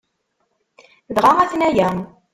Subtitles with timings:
[1.15, 1.87] Dɣa aten-aya!